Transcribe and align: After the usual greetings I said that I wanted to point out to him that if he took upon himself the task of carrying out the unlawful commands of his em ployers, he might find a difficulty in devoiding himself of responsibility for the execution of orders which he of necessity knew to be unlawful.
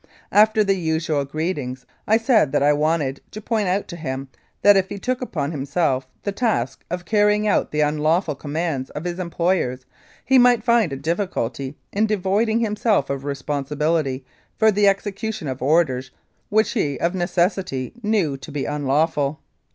After 0.31 0.63
the 0.63 0.73
usual 0.73 1.25
greetings 1.25 1.85
I 2.07 2.17
said 2.17 2.51
that 2.53 2.63
I 2.63 2.73
wanted 2.73 3.21
to 3.29 3.39
point 3.39 3.67
out 3.67 3.87
to 3.89 3.95
him 3.95 4.29
that 4.63 4.75
if 4.75 4.89
he 4.89 4.97
took 4.97 5.21
upon 5.21 5.51
himself 5.51 6.07
the 6.23 6.31
task 6.31 6.83
of 6.89 7.05
carrying 7.05 7.47
out 7.47 7.69
the 7.69 7.81
unlawful 7.81 8.33
commands 8.33 8.89
of 8.89 9.03
his 9.03 9.19
em 9.19 9.29
ployers, 9.29 9.85
he 10.25 10.39
might 10.39 10.63
find 10.63 10.91
a 10.91 10.95
difficulty 10.95 11.77
in 11.93 12.07
devoiding 12.07 12.61
himself 12.61 13.11
of 13.11 13.25
responsibility 13.25 14.25
for 14.57 14.71
the 14.71 14.87
execution 14.87 15.47
of 15.47 15.61
orders 15.61 16.09
which 16.49 16.71
he 16.71 16.99
of 16.99 17.13
necessity 17.13 17.93
knew 18.01 18.37
to 18.37 18.51
be 18.51 18.65
unlawful. 18.65 19.39